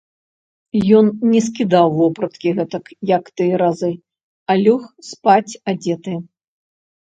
[0.99, 3.91] Ён не скідаў вопраткі гэтак, як тыя разы,
[4.51, 4.81] а лёг
[5.11, 6.17] спаць адзеты.